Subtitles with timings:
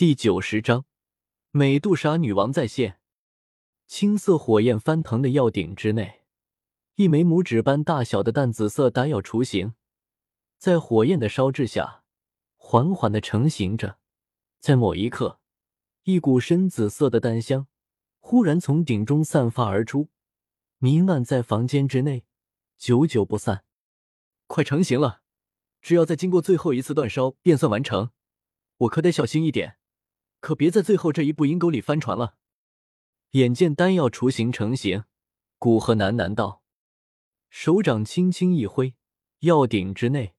[0.00, 0.86] 第九十章，
[1.50, 3.00] 美杜莎女王再现。
[3.86, 6.22] 青色火焰翻腾的药鼎之内，
[6.94, 9.74] 一枚拇指般大小的淡紫色丹药雏形，
[10.56, 12.02] 在火焰的烧制下，
[12.56, 13.98] 缓缓的成型着。
[14.58, 15.38] 在某一刻，
[16.04, 17.66] 一股深紫色的丹香
[18.20, 20.08] 忽然从鼎中散发而出，
[20.78, 22.24] 弥漫在房间之内，
[22.78, 23.64] 久久不散。
[24.46, 25.20] 快成型了，
[25.82, 28.12] 只要再经过最后一次煅烧，便算完成。
[28.78, 29.76] 我可得小心一点。
[30.40, 32.34] 可别在最后这一步阴沟里翻船了。
[33.32, 35.04] 眼见丹药雏形成型，
[35.58, 36.62] 古河喃喃道
[37.48, 38.94] ：“手掌轻轻一挥，
[39.40, 40.34] 药鼎之内，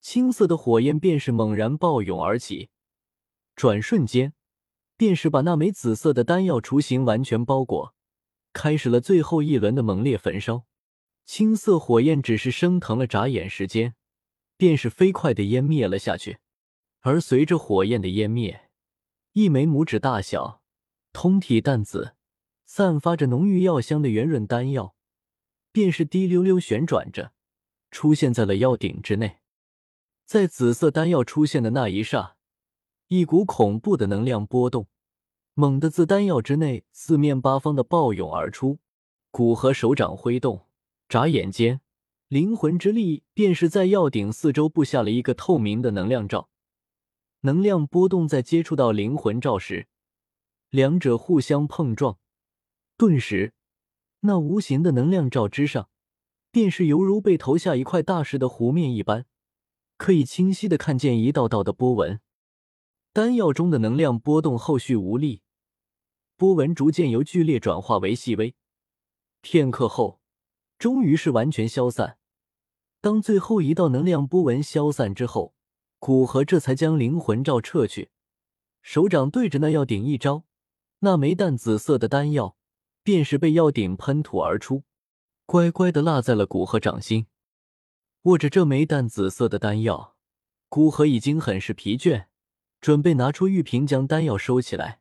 [0.00, 2.70] 青色的火焰便是猛然暴涌而起，
[3.56, 4.34] 转瞬间，
[4.96, 7.94] 便是把那枚紫色的丹药雏形完全包裹，
[8.52, 10.66] 开始了最后一轮的猛烈焚烧。
[11.24, 13.96] 青色火焰只是升腾了眨眼时间，
[14.56, 16.38] 便是飞快的湮灭了下去。
[17.00, 18.65] 而随着火焰的湮灭，
[19.36, 20.62] 一枚拇指大小、
[21.12, 22.14] 通体淡紫、
[22.64, 24.94] 散发着浓郁药香的圆润丹药，
[25.70, 27.32] 便是滴溜溜旋转着，
[27.90, 29.40] 出现在了药鼎之内。
[30.24, 32.36] 在紫色丹药出现的那一刹，
[33.08, 34.86] 一股恐怖的能量波动
[35.52, 38.78] 猛地自丹药之内四面八方的暴涌而出。
[39.30, 40.64] 古河手掌挥动，
[41.10, 41.82] 眨眼间，
[42.28, 46.48] 灵魂之力便是在药鼎四周布下了一个透明的能量罩。
[47.46, 49.86] 能量波动在接触到灵魂罩时，
[50.68, 52.18] 两者互相碰撞，
[52.96, 53.54] 顿时，
[54.22, 55.88] 那无形的能量罩之上，
[56.50, 59.26] 便是犹如被投下一块大石的湖面一般，
[59.96, 62.20] 可以清晰的看见一道道的波纹。
[63.12, 65.42] 丹药中的能量波动后续无力，
[66.36, 68.56] 波纹逐渐由剧烈转化为细微，
[69.40, 70.20] 片刻后，
[70.80, 72.18] 终于是完全消散。
[73.00, 75.54] 当最后一道能量波纹消散之后，
[75.98, 78.10] 古河这才将灵魂罩撤去，
[78.82, 80.44] 手掌对着那药鼎一招，
[81.00, 82.56] 那枚淡紫色的丹药
[83.02, 84.84] 便是被药鼎喷吐而出，
[85.46, 87.26] 乖乖的落在了古河掌心。
[88.22, 90.16] 握着这枚淡紫色的丹药，
[90.68, 92.26] 古河已经很是疲倦，
[92.80, 95.00] 准备拿出玉瓶将丹药收起来。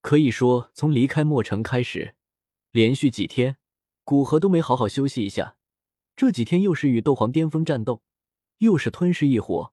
[0.00, 2.14] 可以说，从离开墨城开始，
[2.70, 3.56] 连续几天，
[4.04, 5.56] 古河都没好好休息一下。
[6.16, 8.02] 这几天又是与斗皇巅峰战斗，
[8.58, 9.72] 又是吞噬异火。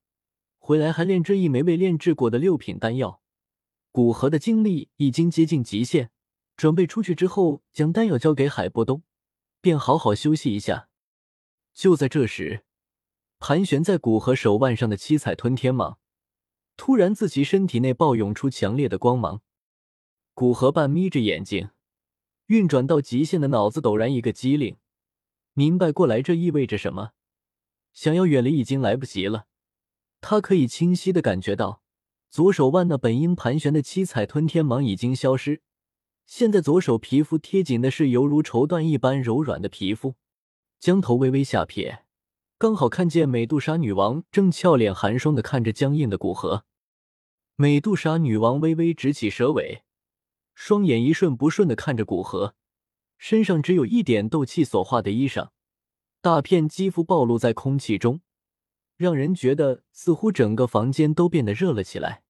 [0.66, 3.22] 回来还炼制一枚未炼制过的六品丹药，
[3.92, 6.10] 古河的精力已经接近极限，
[6.58, 9.04] 准备出去之后将丹药交给海波东，
[9.62, 10.90] 便好好休息一下。
[11.76, 12.66] 就在这时，
[13.38, 15.98] 盘旋在古河手腕上的七彩吞天蟒
[16.76, 19.42] 突然自其身体内爆涌出强烈的光芒，
[20.34, 21.70] 古河半眯着眼睛，
[22.48, 24.78] 运转到极限的脑子陡然一个机灵，
[25.54, 27.12] 明白过来这意味着什么，
[27.94, 29.46] 想要远离已经来不及了。
[30.28, 31.84] 他可以清晰的感觉到，
[32.32, 35.62] 左手腕那本应盘旋的七彩吞天蟒已经消失，
[36.26, 40.16] 现在左手皮肤贴紧的是犹如绸缎一般柔软的皮肤。
[40.80, 42.06] 将头微微下撇，
[42.58, 46.66] 刚好看见美杜莎女王正俏脸寒霜的看着僵硬的古河。
[47.56, 49.84] 美杜莎女王微微直起蛇尾，
[50.56, 52.56] 双眼一瞬不瞬的看着古河，
[53.20, 55.50] 身上只有一点斗气所化的衣裳，
[56.20, 58.22] 大片肌肤暴露在空气中。
[58.98, 62.24] 让人觉得似乎整个房间都变得热了起来。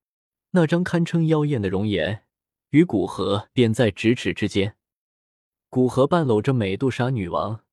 [0.52, 2.26] 那张堪称妖艳的容颜
[2.70, 4.78] 与古河便在咫尺之间。
[5.70, 7.66] 古河半搂着美杜莎女王，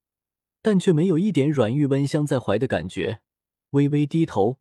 [0.60, 3.20] 但却没有一点软玉温香在怀的感觉，
[3.70, 4.58] 微微低头，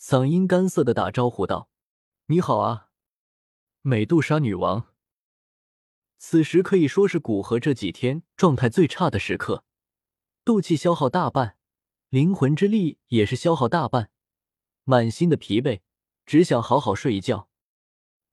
[0.00, 1.68] 嗓音干涩的打招呼道
[2.26, 2.90] ：“你好啊，
[3.82, 4.86] 美杜莎女王。”
[6.16, 9.64] 此时可以说是古河这几天状态最差的时刻，
[10.44, 11.56] 斗气消耗大半。
[12.14, 14.08] 灵魂之力也是消耗大半，
[14.84, 15.80] 满心的疲惫，
[16.24, 17.48] 只想好好睡一觉。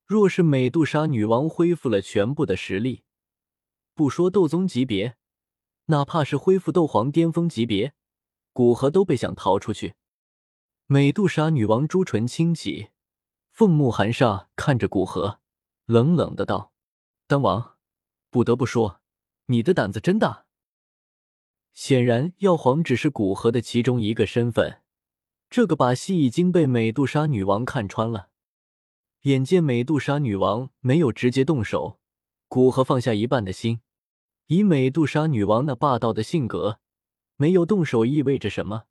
[0.06, 3.02] 若是美杜莎女王恢复了全部的实力，
[3.96, 5.18] 不说斗宗级别，
[5.86, 7.96] 哪怕是恢复斗皇巅峰级别，
[8.54, 9.96] 古河都被想逃出去。
[10.86, 12.90] 美杜莎女王朱唇轻启，
[13.52, 15.40] 凤目含煞看着古河，
[15.88, 16.72] 冷冷的道
[17.26, 17.78] ：“丹王，
[18.30, 19.02] 不得不说，
[19.48, 20.46] 你的胆子真大。”
[21.74, 24.82] 显然，药皇只是古河的其中一个身份，
[25.50, 28.30] 这个把戏已经被美杜莎女王看穿了。
[29.22, 32.00] 眼见美杜莎女王没有直接动手，
[32.48, 33.82] 古河放下一半的心。
[34.48, 36.80] 以美杜莎女王那霸道的性格，
[37.38, 38.84] 没有动手意味着什么？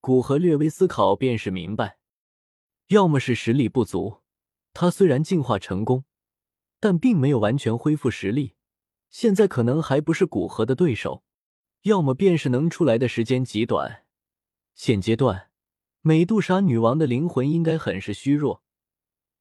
[0.00, 1.98] 古河略微思考，便是明白，
[2.88, 4.22] 要么是实力不足。
[4.74, 6.04] 他虽然进化成功，
[6.80, 8.54] 但并没有完全恢复实力，
[9.10, 11.22] 现在可能还不是古河的对手。
[11.82, 14.04] 要么便是能出来的时间极短。
[14.74, 15.50] 现阶段，
[16.00, 18.62] 美杜莎女王的灵魂应该很是虚弱，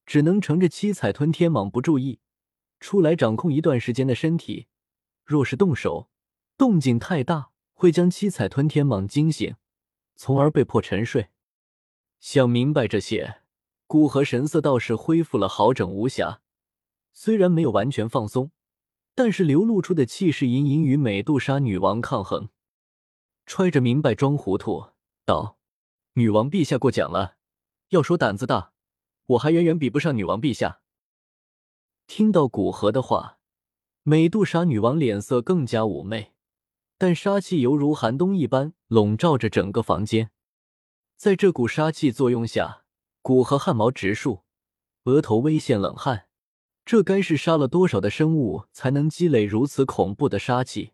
[0.05, 2.19] 只能乘着七彩吞天蟒不注意，
[2.79, 4.67] 出来掌控一段时间的身体。
[5.23, 6.09] 若是动手，
[6.57, 9.55] 动静太大，会将七彩吞天蟒惊醒，
[10.15, 11.29] 从而被迫沉睡。
[12.19, 13.41] 想明白这些，
[13.87, 16.41] 古河神色倒是恢复了好整无瑕，
[17.13, 18.51] 虽然没有完全放松，
[19.23, 22.49] 但是流露出的气势隐隐与美杜莎女王抗衡。
[23.45, 24.93] 揣着明白装糊涂，
[25.25, 25.59] 道
[26.17, 27.35] ：“女王陛下过奖了。
[27.89, 28.73] 要说胆子大。”
[29.33, 30.81] 我还远远比不上女王陛下。
[32.07, 33.37] 听到古河的话，
[34.01, 36.33] 美杜莎女王脸色更加妩媚，
[36.97, 40.31] 但杀气犹如寒冬一般笼罩着整个房间。
[41.15, 42.85] 在这股杀气作用下，
[43.21, 44.41] 古河汗毛直竖，
[45.03, 46.25] 额头微现冷汗。
[46.83, 50.93] 这该是杀了多少的生物才能积累如此恐怖的杀气？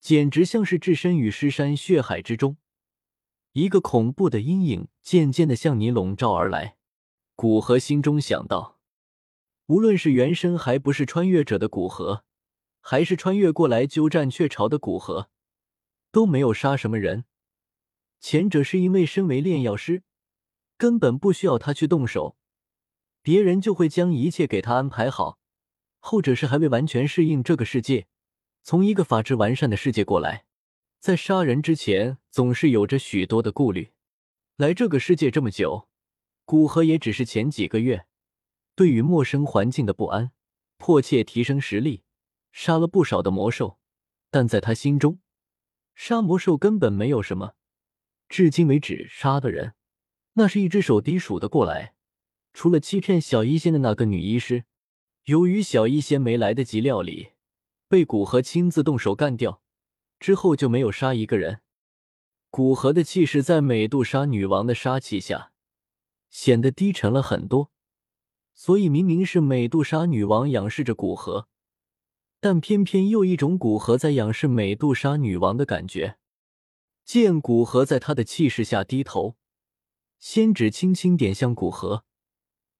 [0.00, 2.56] 简直像是置身于尸山血海之中，
[3.52, 6.76] 一个恐怖的阴影渐渐的向你笼罩而来。
[7.34, 8.78] 古河心中想到，
[9.66, 12.24] 无论是原身还不是穿越者的古河，
[12.80, 15.30] 还是穿越过来鸠占鹊巢的古河，
[16.10, 17.24] 都没有杀什么人。
[18.18, 20.02] 前者是因为身为炼药师，
[20.76, 22.36] 根本不需要他去动手，
[23.22, 25.38] 别人就会将一切给他安排好；
[25.98, 28.06] 后者是还未完全适应这个世界，
[28.62, 30.44] 从一个法制完善的世界过来，
[30.98, 33.92] 在杀人之前总是有着许多的顾虑。
[34.56, 35.88] 来这个世界这么久。
[36.44, 38.06] 古河也只是前几个月，
[38.74, 40.32] 对于陌生环境的不安，
[40.78, 42.02] 迫切提升实力，
[42.50, 43.78] 杀了不少的魔兽。
[44.32, 45.20] 但在他心中，
[45.94, 47.54] 杀魔兽根本没有什么。
[48.28, 49.74] 至今为止，杀的人
[50.32, 51.94] 那是一只手低数得过来。
[52.52, 54.64] 除了欺骗小医仙的那个女医师，
[55.24, 57.30] 由于小医仙没来得及料理，
[57.88, 59.62] 被古河亲自动手干掉，
[60.18, 61.60] 之后就没有杀一个人。
[62.50, 65.52] 古河的气势在美杜莎女王的杀气下。
[66.30, 67.72] 显得低沉了很多，
[68.54, 71.48] 所以明明是美杜莎女王仰视着古河，
[72.38, 76.18] 但偏偏又一种古河在仰视美杜莎女王的感觉。
[77.04, 79.34] 见古河在他的气势下低头，
[80.20, 82.04] 仙指轻轻点向古河，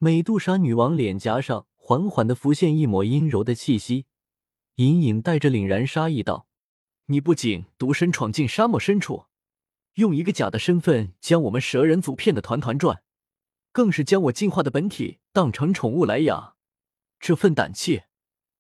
[0.03, 4.07] 美杜莎女王脸颊上缓缓的浮现一抹阴柔的气息，
[4.77, 6.47] 隐隐带着凛然杀意道
[7.09, 9.27] ：“你不仅独身闯进沙漠深处，
[9.97, 13.03] 用一个假的身份将我们蛇人族骗得团团转。”
[13.73, 16.57] 更是将我进化的本体当成宠物来养，
[17.21, 18.05] 这份胆气，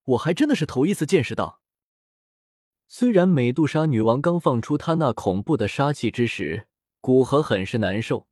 [0.04, 1.62] 我还真的是头一次见识到。
[2.86, 6.69] 虽然美杜莎女王刚放出她那恐怖的杀气之时，
[7.00, 8.28] 古河很是难受，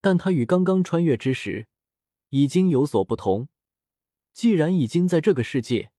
[0.00, 1.66] 但她与刚刚穿越之时
[2.32, 3.48] 已经有所不同。
[4.32, 5.92] 既然已经在这个世界，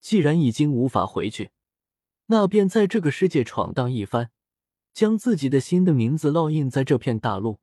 [0.00, 1.52] 既然已经无法回去，
[2.26, 4.30] 那便在这个世界闯荡一番，
[4.92, 7.60] 将自己的新的名字烙印在这片大陆。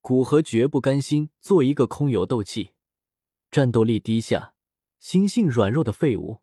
[0.00, 2.72] 古河绝不甘心做一个空有斗气、
[3.52, 4.54] 战斗力低下、
[4.98, 6.40] 心性软弱的废物。